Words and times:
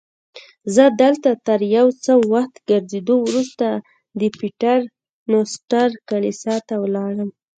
زه 0.75 0.85
دلته 1.01 1.29
تر 1.47 1.59
یو 1.75 1.87
څه 2.03 2.13
وخت 2.33 2.55
ګرځېدو 2.69 3.15
وروسته 3.27 3.67
د 4.19 4.21
پیټر 4.39 4.79
نوسټر 5.31 5.89
کلیسا 6.09 6.55
ته 6.67 6.75
ولاړم. 6.83 7.29